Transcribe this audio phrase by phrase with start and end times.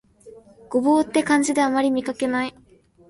[0.71, 2.55] 牛蒡って漢字であまり見かけない